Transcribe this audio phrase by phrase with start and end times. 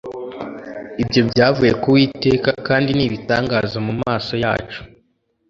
[1.01, 4.79] Ibyo byavuye ku uwiteka, kandi ni ibitangazamumaso yacu